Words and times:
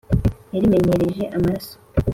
yarimenyereje 0.53 1.23
amaraso 1.37 1.73